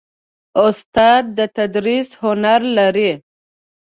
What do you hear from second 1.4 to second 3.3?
تدریس هنر لري.